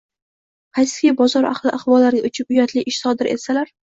Qaysiki, 0.77 1.11
bozor 1.19 1.45
ahli 1.51 1.73
ig‘volariga 1.79 2.31
uchib, 2.31 2.49
uyatli 2.57 2.85
ish 2.93 3.01
sodir 3.05 3.33
etsalar 3.37 3.73